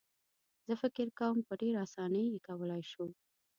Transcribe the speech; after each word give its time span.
زه 0.67 0.73
فکر 0.81 1.07
کوم 1.19 1.37
په 1.47 1.53
ډېره 1.61 1.79
اسانۍ 1.87 2.25
یې 2.33 2.39
کولای 2.47 2.81
شو. 2.91 3.05